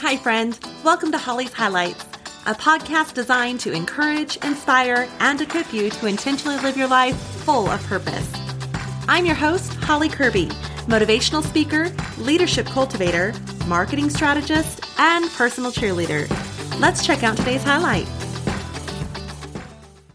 [0.00, 0.56] Hi, friend.
[0.84, 2.04] Welcome to Holly's Highlights,
[2.46, 7.68] a podcast designed to encourage, inspire, and equip you to intentionally live your life full
[7.68, 8.32] of purpose.
[9.08, 10.50] I'm your host, Holly Curby,
[10.86, 13.34] motivational speaker, leadership cultivator,
[13.66, 16.30] marketing strategist, and personal cheerleader.
[16.78, 18.06] Let's check out today's highlight.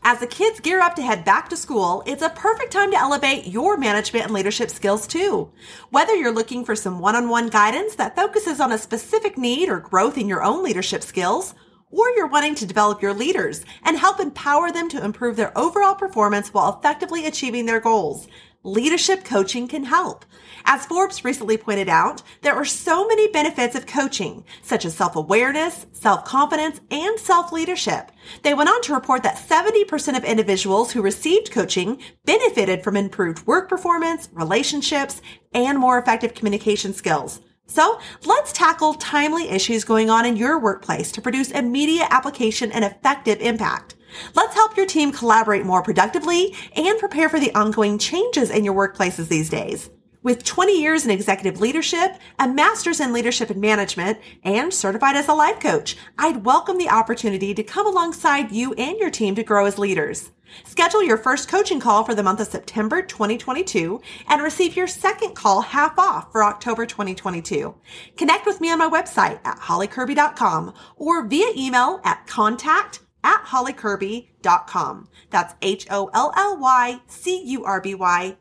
[0.06, 2.98] As the kids gear up to head back to school, it's a perfect time to
[2.98, 5.50] elevate your management and leadership skills too.
[5.92, 10.18] Whether you're looking for some one-on-one guidance that focuses on a specific need or growth
[10.18, 11.56] in your own leadership skills,
[11.90, 15.96] or you're wanting to develop your leaders and help empower them to improve their overall
[15.96, 18.28] performance while effectively achieving their goals,
[18.64, 20.26] leadership coaching can help.
[20.66, 25.86] As Forbes recently pointed out, there are so many benefits of coaching, such as self-awareness,
[25.92, 28.12] self-confidence, and self-leadership.
[28.42, 33.46] They went on to report that 70% of individuals who received coaching benefited from improved
[33.46, 35.22] work performance, relationships,
[35.54, 37.42] and more effective communication skills.
[37.66, 42.86] So let's tackle timely issues going on in your workplace to produce immediate application and
[42.86, 43.96] effective impact.
[44.36, 48.74] Let's help your team collaborate more productively and prepare for the ongoing changes in your
[48.74, 49.90] workplaces these days.
[50.24, 55.28] With 20 years in executive leadership, a master's in leadership and management, and certified as
[55.28, 59.44] a life coach, I'd welcome the opportunity to come alongside you and your team to
[59.44, 60.32] grow as leaders.
[60.64, 65.36] Schedule your first coaching call for the month of September 2022 and receive your second
[65.36, 67.76] call half off for October 2022.
[68.16, 75.08] Connect with me on my website at hollycurby.com or via email at contact at hollycurby.com.
[75.30, 76.18] That's H-O-L-L-Y-C-U-R-B-Y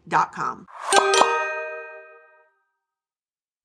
[0.08, 0.66] dot com.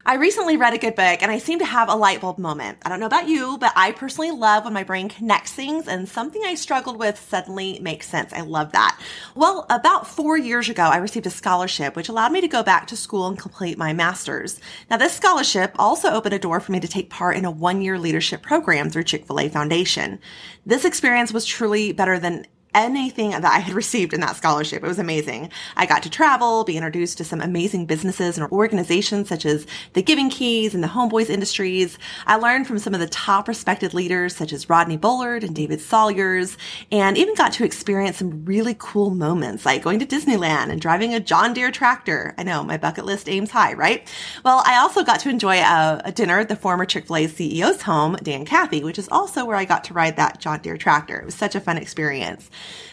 [0.09, 2.77] I recently read a good book and I seem to have a light bulb moment.
[2.85, 6.07] I don't know about you, but I personally love when my brain connects things and
[6.07, 8.31] something I struggled with suddenly makes sense.
[8.31, 8.97] I love that.
[9.35, 12.87] Well, about four years ago, I received a scholarship which allowed me to go back
[12.87, 14.61] to school and complete my master's.
[14.89, 17.81] Now, this scholarship also opened a door for me to take part in a one
[17.81, 20.19] year leadership program through Chick-fil-A Foundation.
[20.65, 22.45] This experience was truly better than
[22.83, 24.83] anything that I had received in that scholarship.
[24.83, 25.51] It was amazing.
[25.75, 30.01] I got to travel, be introduced to some amazing businesses and organizations such as the
[30.01, 31.97] Giving Keys and the Homeboys Industries.
[32.25, 35.81] I learned from some of the top respected leaders such as Rodney Bullard and David
[35.81, 36.57] Salyers,
[36.91, 41.13] and even got to experience some really cool moments like going to Disneyland and driving
[41.13, 42.33] a John Deere tractor.
[42.37, 44.07] I know my bucket list aims high, right?
[44.43, 48.17] Well, I also got to enjoy a, a dinner at the former Chick-fil-A CEO's home,
[48.23, 51.19] Dan Cathy, which is also where I got to ride that John Deere tractor.
[51.19, 52.49] It was such a fun experience.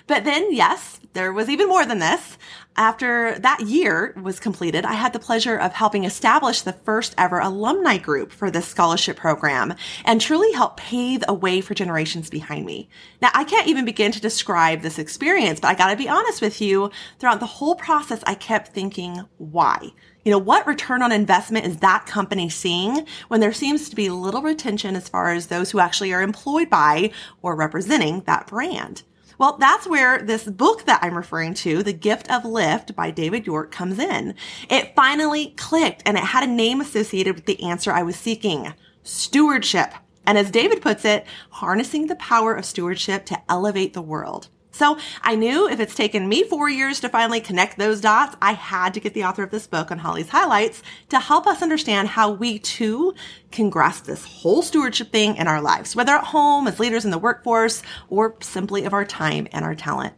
[0.06, 2.36] But then, yes, there was even more than this.
[2.76, 7.38] After that year was completed, I had the pleasure of helping establish the first ever
[7.38, 9.74] alumni group for this scholarship program
[10.04, 12.88] and truly help pave a way for generations behind me.
[13.22, 16.60] Now, I can't even begin to describe this experience, but I gotta be honest with
[16.60, 16.90] you,
[17.20, 19.92] throughout the whole process, I kept thinking, why?
[20.24, 24.08] You know, what return on investment is that company seeing when there seems to be
[24.10, 29.04] little retention as far as those who actually are employed by or representing that brand?
[29.38, 33.46] Well, that's where this book that I'm referring to, The Gift of Lift by David
[33.46, 34.34] York comes in.
[34.70, 38.74] It finally clicked and it had a name associated with the answer I was seeking.
[39.02, 39.92] Stewardship.
[40.26, 44.48] And as David puts it, harnessing the power of stewardship to elevate the world.
[44.74, 48.54] So I knew if it's taken me four years to finally connect those dots, I
[48.54, 52.08] had to get the author of this book on Holly's highlights to help us understand
[52.08, 53.14] how we too
[53.52, 57.12] can grasp this whole stewardship thing in our lives, whether at home, as leaders in
[57.12, 60.14] the workforce, or simply of our time and our talent.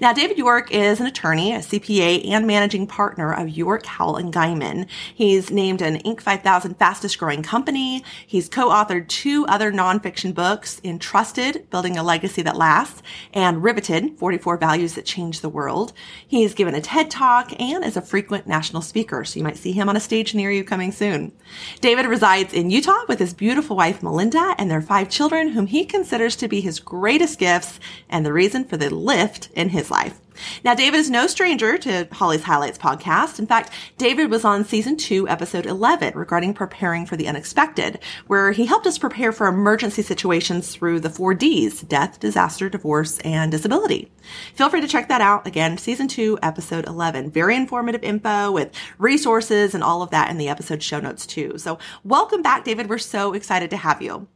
[0.00, 4.32] Now, David York is an attorney, a CPA, and managing partner of York Howell and
[4.32, 4.86] Guymon.
[5.14, 6.20] He's named an Inc.
[6.20, 8.04] 5000 fastest growing company.
[8.26, 14.56] He's co-authored two other nonfiction books, Entrusted, Building a Legacy That Lasts, and Riveted, 44
[14.56, 15.92] Values That Change the World.
[16.26, 19.72] He's given a TED Talk and is a frequent national speaker, so you might see
[19.72, 21.32] him on a stage near you coming soon.
[21.80, 25.84] David resides in Utah with his beautiful wife, Melinda, and their five children, whom he
[25.84, 29.90] considers to be his greatest gifts and the reason for the lift in in his
[29.90, 30.20] life.
[30.64, 33.40] Now, David is no stranger to Holly's Highlights podcast.
[33.40, 38.52] In fact, David was on season two, episode 11 regarding preparing for the unexpected, where
[38.52, 43.50] he helped us prepare for emergency situations through the four Ds, death, disaster, divorce, and
[43.50, 44.12] disability.
[44.54, 45.48] Feel free to check that out.
[45.48, 47.32] Again, season two, episode 11.
[47.32, 51.58] Very informative info with resources and all of that in the episode show notes too.
[51.58, 52.88] So welcome back, David.
[52.88, 54.28] We're so excited to have you.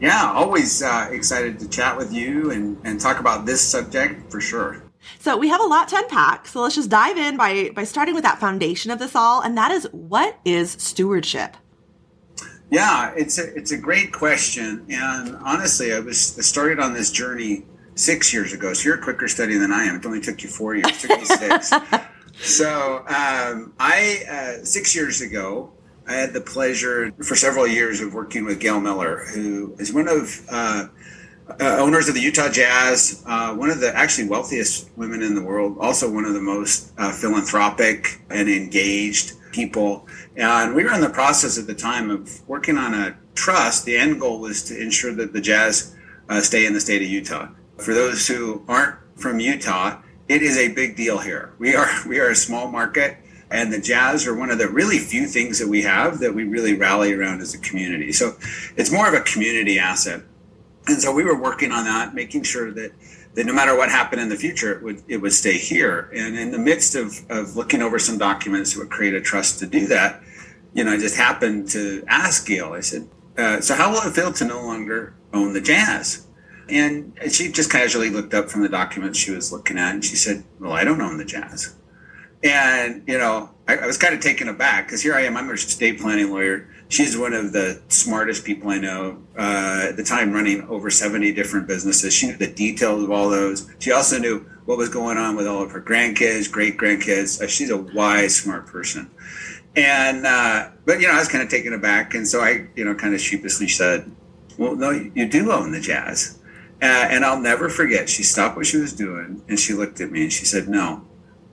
[0.00, 4.40] Yeah, always uh, excited to chat with you and, and talk about this subject for
[4.40, 4.82] sure.
[5.20, 6.46] So we have a lot to unpack.
[6.46, 9.56] So let's just dive in by by starting with that foundation of this all, and
[9.56, 11.56] that is what is stewardship.
[12.70, 17.10] Yeah, it's a it's a great question, and honestly, I was I started on this
[17.12, 17.64] journey
[17.94, 18.72] six years ago.
[18.74, 19.96] So you're a quicker study than I am.
[19.96, 20.88] It only took you four years.
[20.88, 21.72] It took me six.
[22.40, 25.72] so um, I uh, six years ago
[26.06, 30.06] I had the pleasure for several years of working with Gail Miller, who is one
[30.06, 30.86] of uh,
[31.48, 35.42] uh, owners of the Utah Jazz, uh, one of the actually wealthiest women in the
[35.42, 40.06] world, also one of the most uh, philanthropic and engaged people.
[40.36, 43.84] And we were in the process at the time of working on a trust.
[43.84, 45.94] The end goal was to ensure that the Jazz
[46.28, 47.48] uh, stay in the state of Utah.
[47.78, 51.54] For those who aren't from Utah, it is a big deal here.
[51.58, 53.18] We are we are a small market.
[53.50, 56.44] And the jazz are one of the really few things that we have that we
[56.44, 58.12] really rally around as a community.
[58.12, 58.36] So
[58.76, 60.22] it's more of a community asset
[60.88, 62.92] and so we were working on that, making sure that
[63.34, 66.10] that no matter what happened in the future, it would it would stay here.
[66.14, 69.58] And in the midst of of looking over some documents that would create a trust
[69.60, 70.22] to do that,
[70.74, 72.72] you know, I just happened to ask Gail.
[72.72, 76.26] I said, uh, "So how will it feel to no longer own the Jazz?"
[76.68, 80.16] And she just casually looked up from the documents she was looking at, and she
[80.16, 81.74] said, "Well, I don't own the Jazz."
[82.46, 85.36] And you know, I, I was kind of taken aback because here I am.
[85.36, 89.22] I'm a estate planning lawyer she's one of the smartest people I know.
[89.36, 92.14] Uh, at the time, running over 70 different businesses.
[92.14, 93.70] She knew the details of all those.
[93.78, 97.40] She also knew what was going on with all of her grandkids, great grandkids.
[97.40, 99.10] Uh, she's a wise, smart person.
[99.76, 102.14] And, uh, but, you know, I was kind of taken aback.
[102.14, 104.10] And so I, you know, kind of sheepishly said,
[104.58, 106.38] well, no, you do own the jazz.
[106.80, 110.10] Uh, and I'll never forget, she stopped what she was doing and she looked at
[110.10, 111.06] me and she said, no,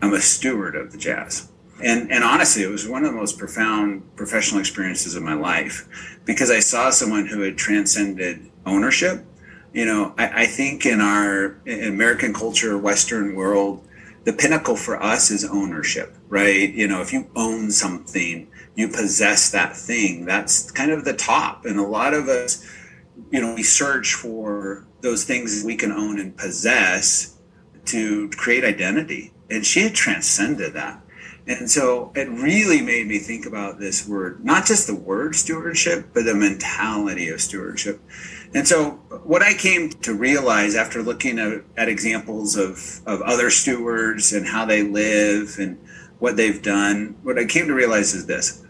[0.03, 1.49] I'm a steward of the jazz
[1.83, 6.17] and and honestly, it was one of the most profound professional experiences of my life
[6.25, 9.25] because I saw someone who had transcended ownership.
[9.73, 13.85] You know, I, I think in our in American culture, Western world,
[14.23, 16.73] the pinnacle for us is ownership, right?
[16.73, 20.25] You know, if you own something, you possess that thing.
[20.25, 21.65] That's kind of the top.
[21.65, 22.65] And a lot of us,
[23.31, 27.35] you know, we search for those things we can own and possess
[27.85, 29.32] to create identity.
[29.49, 31.01] And she had transcended that.
[31.45, 36.07] And so it really made me think about this word, not just the word stewardship,
[36.13, 38.01] but the mentality of stewardship.
[38.53, 38.91] And so
[39.25, 44.47] what I came to realize after looking at, at examples of, of other stewards and
[44.47, 45.77] how they live and
[46.19, 48.63] what they've done, what I came to realize is this.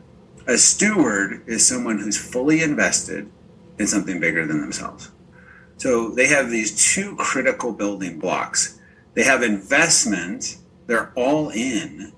[0.47, 3.29] A steward is someone who's fully invested
[3.77, 5.11] in something bigger than themselves.
[5.77, 8.79] So they have these two critical building blocks.
[9.13, 10.57] They have investment,
[10.87, 12.13] they're all in,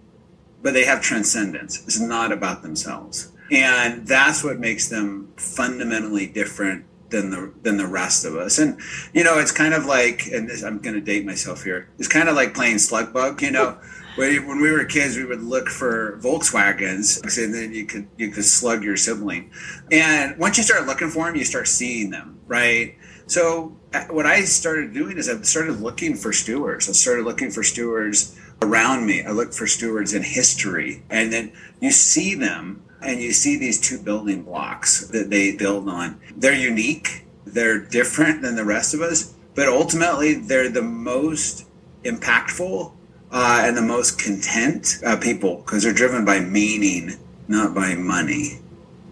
[0.62, 1.84] but they have transcendence.
[1.84, 3.32] It's not about themselves.
[3.52, 8.58] And that's what makes them fundamentally different than the than the rest of us.
[8.58, 8.80] And
[9.14, 11.90] you know, it's kind of like, and this, I'm going to date myself here.
[12.00, 13.42] It's kind of like playing slug bug.
[13.42, 13.78] You know,
[14.16, 18.46] when we were kids, we would look for Volkswagens, and then you could you could
[18.46, 19.52] slug your sibling.
[19.92, 22.96] And once you start looking for them, you start seeing them, right?
[23.28, 26.90] So uh, what I started doing is I started looking for stewards.
[26.90, 29.24] I started looking for stewards around me.
[29.24, 33.80] I look for stewards in history, and then you see them and you see these
[33.80, 36.20] two building blocks that they build on.
[36.36, 41.66] They're unique, they're different than the rest of us, but ultimately they're the most
[42.04, 42.92] impactful
[43.32, 47.14] uh, and the most content uh, people because they're driven by meaning,
[47.48, 48.60] not by money.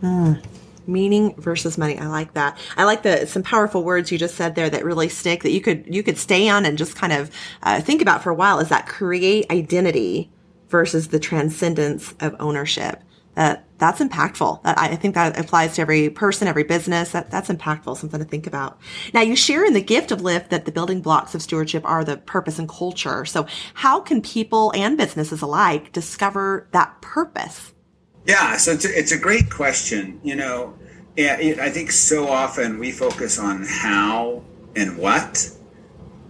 [0.01, 0.42] Mm
[0.88, 1.98] meaning versus money.
[1.98, 2.58] I like that.
[2.78, 5.62] I like the some powerful words you just said there that really stick that you
[5.62, 7.32] could you could stay on and just kind of
[7.64, 8.60] uh, think about for a while.
[8.60, 10.32] Is that create identity
[10.70, 13.02] versus the transcendence of ownership?
[13.36, 14.62] That that's impactful.
[14.64, 17.12] I think that applies to every person, every business.
[17.12, 17.98] That that's impactful.
[17.98, 18.80] Something to think about.
[19.13, 22.04] Now you share in the gift of Lift that the building blocks of stewardship are
[22.04, 23.25] the purpose and culture.
[23.25, 27.73] So how can people and businesses alike discover that purpose?
[28.25, 30.20] Yeah, so it's a, it's a great question.
[30.24, 30.74] You know,
[31.18, 34.44] I think so often we focus on how
[34.75, 35.50] and what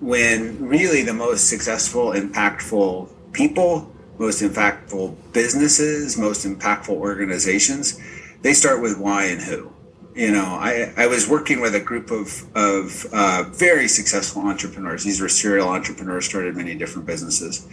[0.01, 7.99] when really the most successful, impactful people, most impactful businesses, most impactful organizations,
[8.41, 9.71] they start with why and who.
[10.13, 15.03] You know, I, I was working with a group of, of uh, very successful entrepreneurs.
[15.03, 17.67] These were serial entrepreneurs, started many different businesses.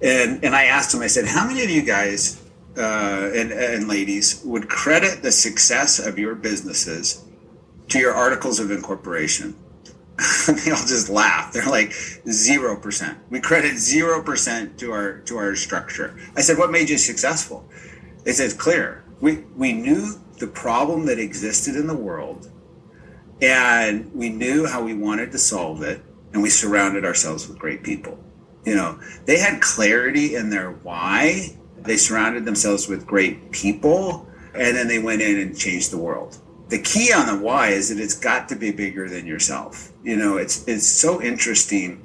[0.00, 2.45] And, and I asked them, I said, how many of you guys
[2.76, 7.24] uh, and, and ladies would credit the success of your businesses
[7.88, 9.56] to your articles of incorporation.
[10.46, 11.52] they all just laugh.
[11.52, 13.18] They're like zero percent.
[13.28, 16.16] We credit zero percent to our to our structure.
[16.36, 17.68] I said, "What made you successful?"
[18.24, 19.04] They said, "Clear.
[19.20, 22.50] We we knew the problem that existed in the world,
[23.42, 26.00] and we knew how we wanted to solve it,
[26.32, 28.18] and we surrounded ourselves with great people.
[28.64, 34.76] You know, they had clarity in their why, they surrounded themselves with great people, and
[34.76, 36.38] then they went in and changed the world.
[36.68, 39.92] The key on the why is that it's got to be bigger than yourself.
[40.02, 42.02] You know, it's it's so interesting.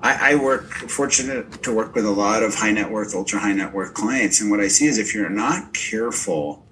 [0.00, 3.54] I, I work fortunate to work with a lot of high net worth, ultra high
[3.54, 6.64] net worth clients, and what I see is if you're not careful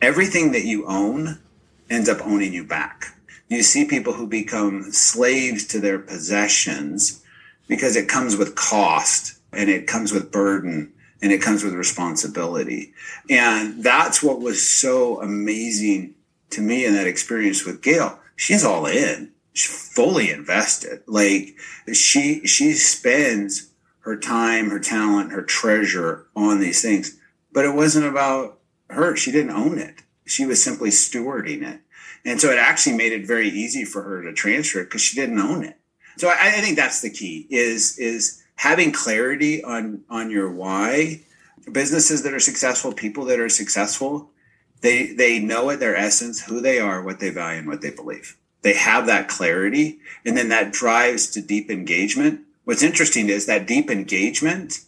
[0.00, 1.38] everything that you own
[1.88, 3.14] ends up owning you back.
[3.48, 7.22] You see people who become slaves to their possessions
[7.68, 10.92] because it comes with cost and it comes with burden
[11.22, 12.92] and it comes with responsibility.
[13.30, 16.14] And that's what was so amazing
[16.50, 18.18] to me in that experience with Gail.
[18.36, 19.32] She's all in.
[19.52, 21.02] She's fully invested.
[21.06, 21.56] Like
[21.92, 23.70] she she spends
[24.00, 27.18] her time, her talent, her treasure on these things.
[27.52, 28.58] But it wasn't about
[28.90, 29.16] her.
[29.16, 30.02] She didn't own it.
[30.26, 31.80] She was simply stewarding it.
[32.24, 35.18] And so it actually made it very easy for her to transfer it because she
[35.18, 35.78] didn't own it.
[36.18, 41.20] So I, I think that's the key is is having clarity on on your why
[41.70, 44.30] businesses that are successful people that are successful
[44.80, 47.90] they they know at their essence who they are what they value and what they
[47.90, 53.46] believe they have that clarity and then that drives to deep engagement what's interesting is
[53.46, 54.80] that deep engagement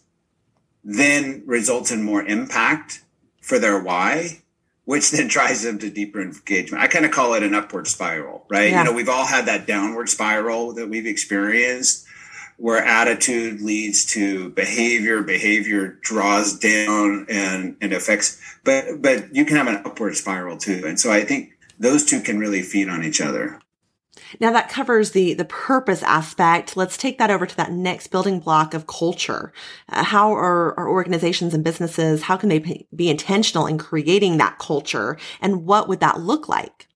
[0.85, 3.03] then results in more impact
[3.41, 4.41] for their why
[4.89, 6.83] which then drives them to deeper engagement.
[6.83, 8.71] I kind of call it an upward spiral, right?
[8.71, 8.79] Yeah.
[8.79, 12.07] You know, we've all had that downward spiral that we've experienced
[12.59, 19.57] where attitude leads to behavior, behavior draws down and, and affects, but, but you can
[19.57, 20.83] have an upward spiral too.
[20.85, 23.61] And so I think those two can really feed on each other.
[24.41, 26.77] Now that covers the the purpose aspect.
[26.77, 29.53] Let's take that over to that next building block of culture.
[29.89, 32.23] Uh, how are, are organizations and businesses?
[32.23, 36.89] How can they be intentional in creating that culture, and what would that look like?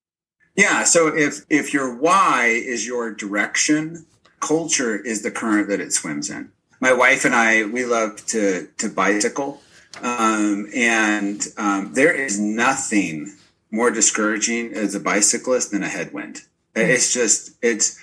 [0.57, 0.85] Yeah.
[0.85, 4.05] So if if your why is your direction,
[4.43, 6.53] culture is the current that it swims in.
[6.81, 9.63] My wife and I we love to to bicycle,
[10.03, 13.33] um, and um, there is nothing
[13.71, 16.43] more discouraging as a bicyclist than a headwind
[16.75, 17.99] it's just it's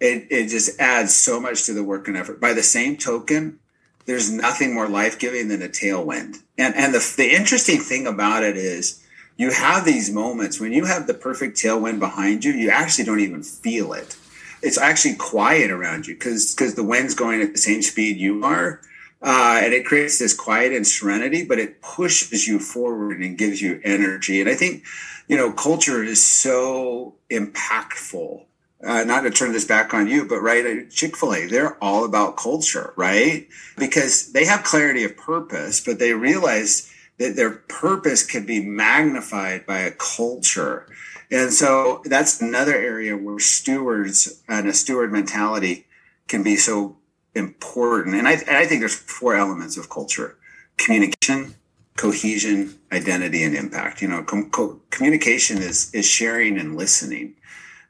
[0.00, 2.40] it it just adds so much to the work and effort.
[2.40, 3.58] By the same token,
[4.06, 6.42] there's nothing more life giving than a tailwind.
[6.58, 9.02] And and the the interesting thing about it is
[9.36, 13.20] you have these moments when you have the perfect tailwind behind you, you actually don't
[13.20, 14.16] even feel it.
[14.62, 18.44] It's actually quiet around you because because the wind's going at the same speed you
[18.44, 18.80] are.
[19.20, 23.62] Uh, and it creates this quiet and serenity, but it pushes you forward and gives
[23.62, 24.40] you energy.
[24.40, 24.82] And I think
[25.28, 28.44] you know, culture is so impactful.
[28.84, 32.04] Uh, not to turn this back on you, but right, Chick fil A, they're all
[32.04, 33.46] about culture, right?
[33.78, 39.64] Because they have clarity of purpose, but they realize that their purpose can be magnified
[39.66, 40.86] by a culture.
[41.32, 45.86] And so that's another area where stewards and a steward mentality
[46.28, 46.98] can be so
[47.34, 48.14] important.
[48.16, 50.36] And I, I think there's four elements of culture
[50.76, 51.54] communication,
[51.96, 54.02] cohesion, identity, and impact.
[54.02, 57.34] You know, com- co- communication is is sharing and listening.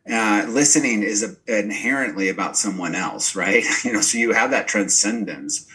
[0.08, 3.64] Uh, listening is a, inherently about someone else, right?
[3.84, 5.66] You know, so you have that transcendence.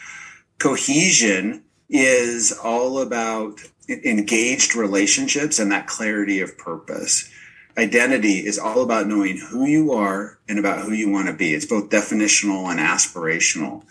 [0.58, 3.60] Cohesion is all about
[3.90, 7.30] engaged relationships and that clarity of purpose.
[7.78, 11.54] Identity is all about knowing who you are and about who you want to be.
[11.54, 13.84] It's both definitional and aspirational.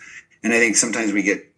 [0.42, 1.52] And I think sometimes we get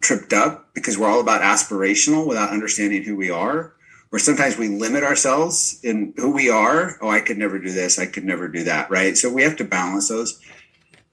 [0.00, 3.74] tripped up because we're all about aspirational without understanding who we are.
[4.12, 6.98] Or sometimes we limit ourselves in who we are.
[7.00, 7.98] Oh, I could never do this.
[7.98, 8.90] I could never do that.
[8.90, 9.16] Right.
[9.16, 10.40] So we have to balance those.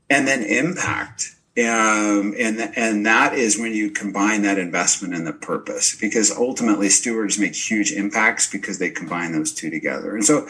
[0.10, 1.36] And then impact.
[1.58, 6.90] Um, and and that is when you combine that investment and the purpose, because ultimately
[6.90, 10.14] stewards make huge impacts because they combine those two together.
[10.14, 10.48] And so,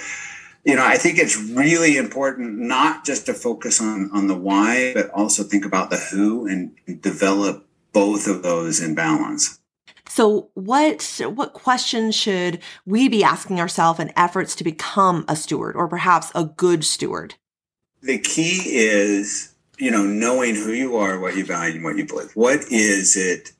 [0.65, 4.91] you know, I think it's really important not just to focus on on the why,
[4.93, 9.59] but also think about the who and develop both of those in balance.
[10.09, 15.75] So what what questions should we be asking ourselves in efforts to become a steward
[15.75, 17.35] or perhaps a good steward?
[18.01, 22.05] The key is, you know, knowing who you are, what you value, and what you
[22.05, 22.31] believe.
[22.36, 23.51] What is it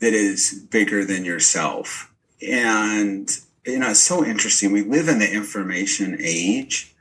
[0.00, 2.12] that is bigger than yourself?
[2.46, 3.30] And
[3.66, 4.72] you know, it's so interesting.
[4.72, 6.94] We live in the information age.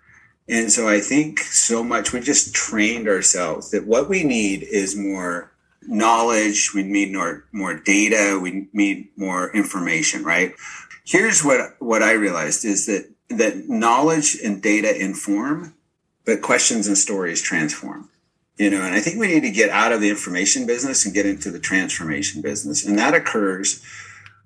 [0.47, 4.95] And so I think so much we just trained ourselves that what we need is
[4.95, 5.51] more
[5.87, 10.53] knowledge, we need more more data, we need more information, right?
[11.05, 15.73] Here's what what I realized is that that knowledge and data inform,
[16.25, 18.09] but questions and stories transform.
[18.57, 21.13] You know, and I think we need to get out of the information business and
[21.13, 22.85] get into the transformation business.
[22.85, 23.83] And that occurs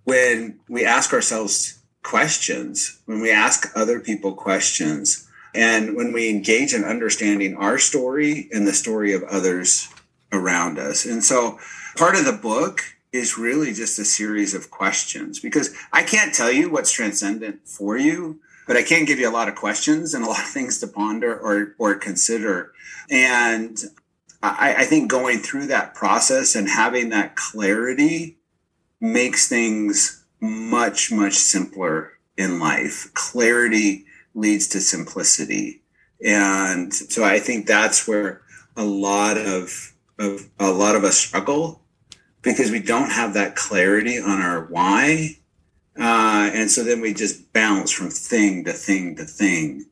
[0.06, 6.74] when we ask ourselves questions, when we ask other people questions, and when we engage
[6.74, 9.90] in understanding our story and the story of others
[10.32, 11.06] around us.
[11.06, 11.60] And so
[11.98, 16.52] part of the book is really just a series of questions because I can't tell
[16.52, 20.24] you what's transcendent for you, but I can give you a lot of questions and
[20.24, 22.72] a lot of things to ponder or, or consider.
[23.10, 23.78] And
[24.42, 28.38] I, I think going through that process and having that clarity
[29.00, 33.12] makes things much, much simpler in life.
[33.14, 35.82] Clarity leads to simplicity.
[36.24, 38.42] And so I think that's where
[38.76, 41.82] a lot of, of a lot of us struggle
[42.42, 45.38] because we don't have that clarity on our why.
[46.00, 49.86] Uh, and so then we just bounce from thing to thing to thing.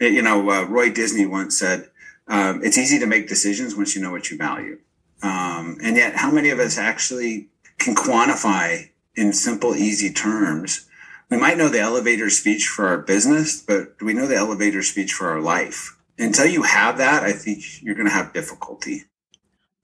[0.00, 1.88] You know, uh, Roy Disney once said,
[2.28, 4.78] um, it's easy to make decisions once you know what you value.
[5.22, 7.48] Um, and yet, how many of us actually
[7.78, 10.88] can quantify in simple, easy terms?
[11.30, 14.82] We might know the elevator speech for our business, but do we know the elevator
[14.82, 15.96] speech for our life?
[16.18, 19.04] Until you have that, I think you're going to have difficulty.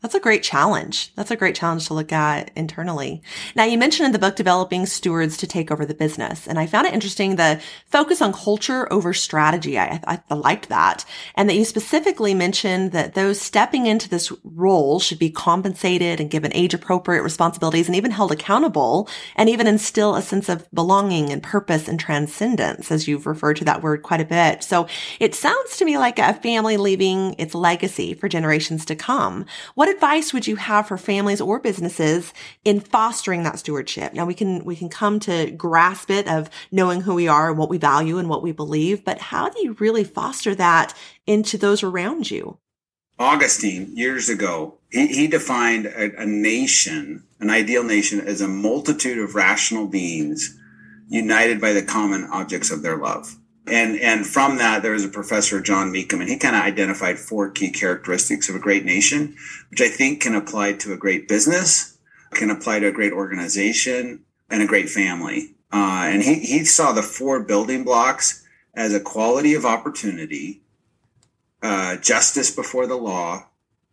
[0.01, 1.13] That's a great challenge.
[1.17, 3.21] That's a great challenge to look at internally.
[3.57, 6.67] Now, you mentioned in the book developing stewards to take over the business, and I
[6.67, 9.77] found it interesting the focus on culture over strategy.
[9.77, 15.01] I, I, liked that, and that you specifically mentioned that those stepping into this role
[15.01, 20.15] should be compensated and given age appropriate responsibilities, and even held accountable, and even instill
[20.15, 24.21] a sense of belonging and purpose and transcendence, as you've referred to that word quite
[24.21, 24.63] a bit.
[24.63, 24.87] So
[25.19, 29.45] it sounds to me like a family leaving its legacy for generations to come.
[29.75, 34.13] What what advice would you have for families or businesses in fostering that stewardship?
[34.13, 37.59] Now we can, we can come to grasp it of knowing who we are and
[37.59, 40.93] what we value and what we believe, but how do you really foster that
[41.27, 42.59] into those around you?
[43.19, 49.19] Augustine, years ago, he, he defined a, a nation, an ideal nation, as a multitude
[49.19, 50.55] of rational beings
[51.09, 53.38] united by the common objects of their love.
[53.71, 57.19] And, and from that, there was a professor, Jon Meacham, and he kind of identified
[57.19, 59.37] four key characteristics of a great nation,
[59.71, 61.99] which I think can apply to a great business,
[62.33, 65.55] can apply to a great organization, and a great family.
[65.73, 68.45] Uh, and he, he saw the four building blocks
[68.75, 70.63] as equality of opportunity,
[71.63, 73.47] uh, justice before the law,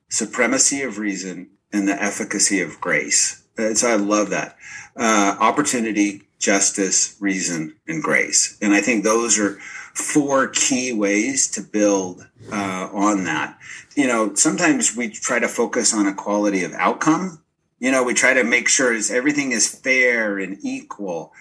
[0.09, 3.43] supremacy of reason, and the efficacy of grace.
[3.57, 4.57] And so I love that.
[4.95, 8.57] Uh, opportunity, justice, reason, and grace.
[8.61, 9.57] And I think those are
[9.93, 13.57] four key ways to build uh, on that.
[13.95, 17.41] You know, sometimes we try to focus on equality of outcome.
[17.79, 21.33] You know, we try to make sure is everything is fair and equal.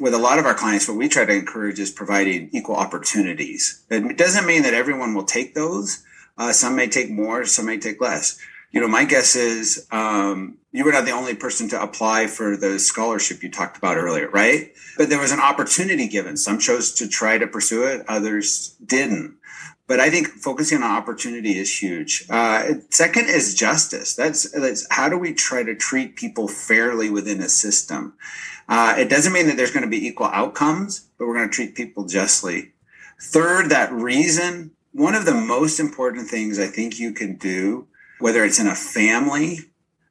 [0.00, 3.84] With a lot of our clients, what we try to encourage is providing equal opportunities.
[3.90, 6.04] It doesn't mean that everyone will take those.
[6.36, 8.38] Uh, some may take more, some may take less
[8.70, 12.56] you know, my guess is um, you were not the only person to apply for
[12.56, 14.72] the scholarship you talked about earlier, right?
[14.96, 16.36] But there was an opportunity given.
[16.36, 19.36] Some chose to try to pursue it, others didn't.
[19.86, 22.26] But I think focusing on opportunity is huge.
[22.28, 24.14] Uh, second is justice.
[24.14, 28.12] That's, that's how do we try to treat people fairly within a system?
[28.68, 31.54] Uh, it doesn't mean that there's going to be equal outcomes, but we're going to
[31.54, 32.72] treat people justly.
[33.18, 34.72] Third, that reason.
[34.92, 37.86] One of the most important things I think you can do
[38.18, 39.60] whether it's in a family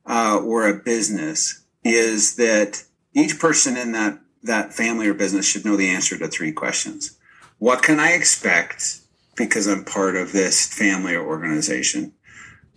[0.06, 5.66] uh, or a business, is that each person in that that family or business should
[5.66, 7.18] know the answer to three questions.
[7.60, 9.02] What can I expect
[9.36, 12.14] because I'm part of this family or organization?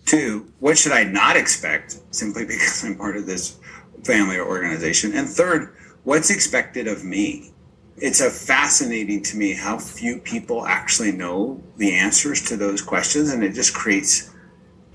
[0.06, 3.58] Two, what should I not expect simply because I'm part of this
[4.04, 5.12] family or organization?
[5.12, 7.52] And third, what's expected of me?
[7.96, 13.30] It's a fascinating to me how few people actually know the answers to those questions,
[13.30, 14.29] and it just creates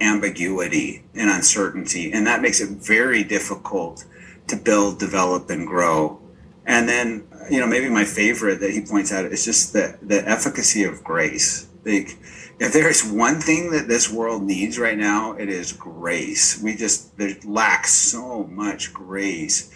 [0.01, 2.11] ambiguity and uncertainty.
[2.11, 4.05] And that makes it very difficult
[4.47, 6.21] to build, develop, and grow.
[6.65, 10.27] And then, you know, maybe my favorite that he points out is just the, the
[10.27, 11.67] efficacy of grace.
[11.85, 12.17] Like,
[12.59, 16.61] if there is one thing that this world needs right now, it is grace.
[16.61, 19.71] We just there lacks so much grace.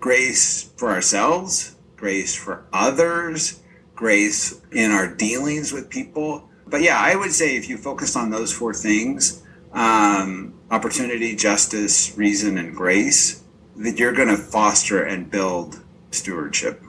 [0.00, 3.62] Grace for ourselves, grace for others,
[3.94, 6.48] grace in our dealings with people.
[6.66, 9.42] But yeah, I would say if you focus on those four things,
[9.76, 13.44] um, opportunity, justice, reason, and grace,
[13.76, 16.82] that you're going to foster and build stewardship.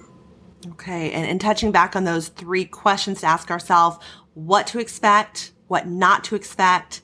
[0.71, 1.11] Okay.
[1.11, 3.97] And, and touching back on those three questions to ask ourselves
[4.33, 7.01] what to expect, what not to expect,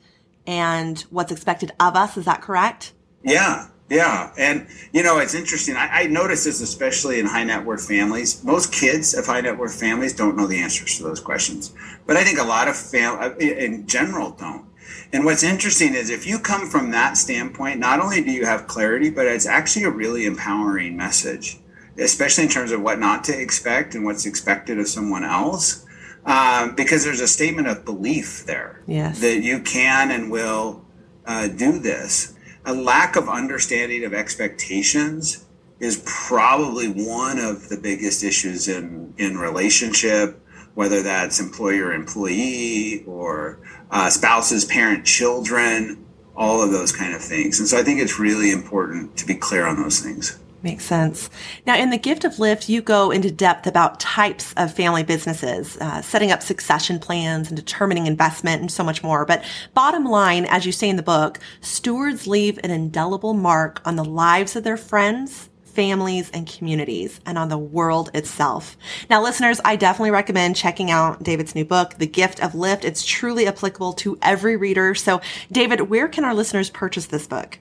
[0.48, 2.18] and what's expected of us.
[2.18, 2.94] Is that correct?
[3.24, 3.68] Yeah.
[3.90, 4.32] Yeah.
[4.38, 5.76] And, you know, it's interesting.
[5.76, 8.44] I, I notice this especially in high net worth families.
[8.44, 11.74] Most kids of high net worth families don't know the answers to those questions.
[12.08, 14.66] But I think a lot of fam in general don't.
[15.14, 18.68] And what's interesting is if you come from that standpoint, not only do you have
[18.68, 21.60] clarity, but it's actually a really empowering message,
[22.00, 25.86] especially in terms of what not to expect and what's expected of someone else.
[26.26, 29.20] Um, because there's a statement of belief there yes.
[29.20, 30.86] that you can and will
[31.26, 32.34] uh, do this.
[32.66, 35.46] A lack of understanding of expectations
[35.82, 40.40] is probably one of the biggest issues in, in relationship,
[40.76, 43.60] whether that's employer employee or
[43.92, 46.04] uh, spouses, parent, children,
[46.36, 47.60] all of those kind of things.
[47.60, 50.40] And so I think it's really important to be clear on those things.
[50.64, 51.30] Makes sense.
[51.68, 55.78] Now, in the gift of Lift, you go into depth about types of family businesses,
[55.82, 59.26] uh, setting up succession plans and determining investment and so much more.
[59.26, 63.98] But bottom line, as you say in the book, stewards leave an indelible mark on
[63.98, 68.78] the lives of their friends, families, and communities, and on the world itself.
[69.10, 72.86] Now, listeners, I definitely recommend checking out David's new book, The Gift of Lift.
[72.86, 74.96] It's truly applicable to every reader.
[74.96, 77.60] So, David, where can our listeners purchase this book?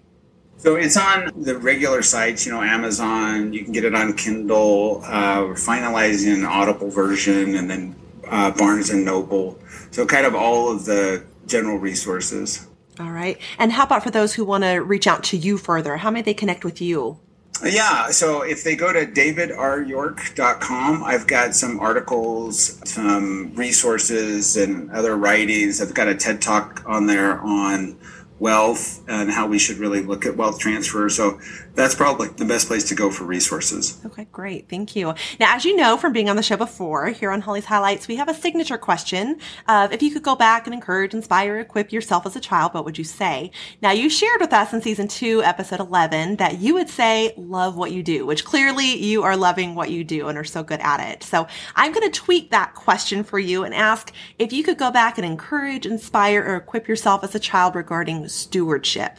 [0.59, 3.53] So it's on the regular sites, you know, Amazon.
[3.53, 5.03] You can get it on Kindle.
[5.05, 7.97] Uh, we're finalizing an Audible version, and then
[8.29, 9.59] uh, Barnes and Noble.
[9.91, 12.69] So kind of all of the general resources.
[13.01, 13.41] All right.
[13.59, 15.97] And how about for those who want to reach out to you further?
[15.97, 17.19] How may they connect with you?
[17.65, 25.17] Yeah, so if they go to davidryork.com, I've got some articles, some resources, and other
[25.17, 25.81] writings.
[25.81, 27.97] I've got a TED talk on there on
[28.43, 31.09] wealth and how we should really look at wealth transfer.
[31.09, 31.39] So
[31.75, 34.01] that's probably the best place to go for resources.
[34.05, 34.69] Okay, great.
[34.69, 35.15] Thank you.
[35.39, 38.17] Now, as you know from being on the show before, here on Holly's Highlights, we
[38.17, 42.27] have a signature question of if you could go back and encourage, inspire, equip yourself
[42.27, 43.53] as a child, what would you say?
[43.81, 47.77] Now, you shared with us in season two, episode 11, that you would say, love
[47.77, 50.81] what you do, which clearly you are loving what you do and are so good
[50.81, 51.23] at it.
[51.23, 54.91] So I'm going to tweak that question for you and ask if you could go
[54.91, 59.19] back and encourage, inspire, or equip yourself as a child regarding stewardship,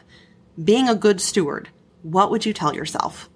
[0.64, 1.70] being a good steward
[2.04, 3.30] what would you tell yourself?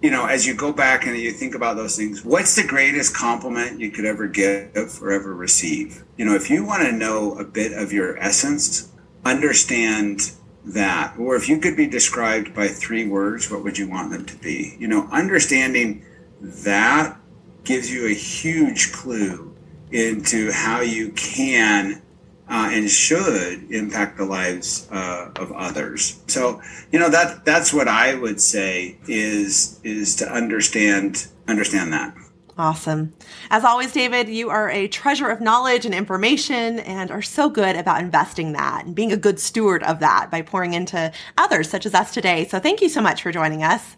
[0.00, 3.14] You know, as you go back and you think about those things, what's the greatest
[3.14, 6.04] compliment you could ever give or ever receive?
[6.16, 8.92] You know, if you want to know a bit of your essence,
[9.24, 10.30] understand
[10.64, 11.18] that.
[11.18, 14.36] Or if you could be described by three words, what would you want them to
[14.36, 14.76] be?
[14.78, 16.04] You know, understanding
[16.40, 17.18] that
[17.64, 19.52] gives you a huge clue
[19.90, 22.00] into how you can
[22.48, 26.20] uh, and should impact the lives uh, of others.
[26.26, 26.60] So,
[26.92, 32.14] you know that that's what I would say is is to understand understand that.
[32.58, 33.14] Awesome.
[33.50, 37.76] As always, David, you are a treasure of knowledge and information and are so good
[37.76, 41.86] about investing that and being a good steward of that by pouring into others such
[41.86, 42.48] as us today.
[42.48, 43.96] So thank you so much for joining us.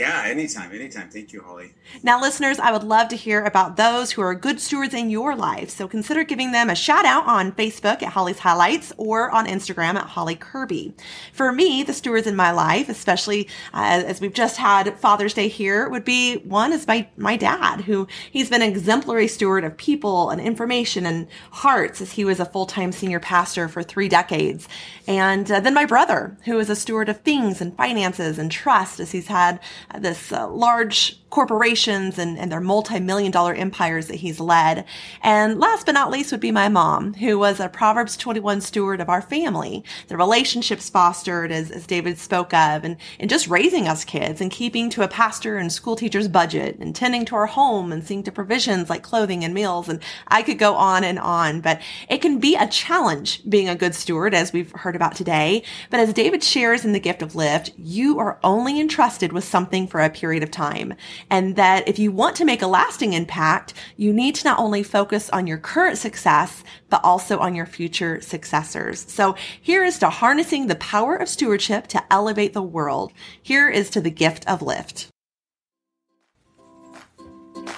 [0.00, 1.10] Yeah, anytime, anytime.
[1.10, 1.74] Thank you, Holly.
[2.02, 5.36] Now, listeners, I would love to hear about those who are good stewards in your
[5.36, 5.68] life.
[5.68, 9.96] So consider giving them a shout out on Facebook at Holly's Highlights or on Instagram
[9.96, 10.94] at Holly Curby.
[11.34, 15.48] For me, the stewards in my life, especially uh, as we've just had Father's Day
[15.48, 19.76] here, would be one is my, my dad, who he's been an exemplary steward of
[19.76, 24.66] people and information and hearts as he was a full-time senior pastor for three decades.
[25.06, 28.98] And uh, then my brother, who is a steward of things and finances and trust
[28.98, 29.60] as he's had
[29.98, 34.84] this uh, large corporations and, and their multi-million dollar empires that he's led.
[35.22, 39.00] And last but not least would be my mom, who was a Proverbs 21 steward
[39.00, 43.86] of our family, the relationships fostered as, as David spoke of and, and just raising
[43.86, 47.46] us kids and keeping to a pastor and school teacher's budget and tending to our
[47.46, 49.88] home and seeing to provisions like clothing and meals.
[49.88, 53.76] And I could go on and on, but it can be a challenge being a
[53.76, 55.62] good steward as we've heard about today.
[55.90, 59.86] But as David shares in the gift of lift, you are only entrusted with something
[59.86, 60.94] for a period of time.
[61.28, 64.82] And that if you want to make a lasting impact, you need to not only
[64.82, 69.04] focus on your current success, but also on your future successors.
[69.08, 73.12] So here is to harnessing the power of stewardship to elevate the world.
[73.42, 75.08] Here is to the gift of lift.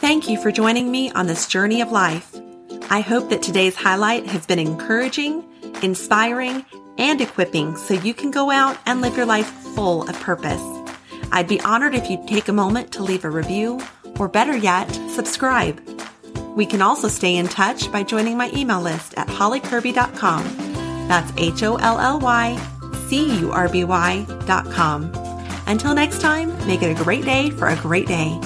[0.02, 2.34] Thank you for joining me on this journey of life.
[2.90, 5.44] I hope that today's highlight has been encouraging,
[5.82, 6.64] inspiring,
[6.98, 10.81] and equipping so you can go out and live your life full of purpose.
[11.32, 13.80] I'd be honored if you'd take a moment to leave a review,
[14.18, 15.80] or better yet, subscribe.
[16.54, 20.44] We can also stay in touch by joining my email list at hollycurby.com.
[21.08, 22.56] That's H O L L Y
[23.08, 25.12] C U R B Y.com.
[25.66, 28.38] Until next time, make it a great day for a great day.